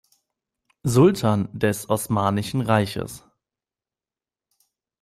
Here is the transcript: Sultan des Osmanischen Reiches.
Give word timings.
Sultan 0.83 1.47
des 1.53 1.87
Osmanischen 1.87 2.61
Reiches. 2.61 3.23